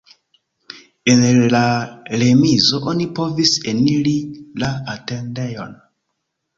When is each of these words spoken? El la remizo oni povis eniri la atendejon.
El 1.13 1.21
la 1.57 1.61
remizo 2.23 2.81
oni 2.95 3.09
povis 3.23 3.55
eniri 3.77 4.19
la 4.65 4.75
atendejon. 4.99 5.83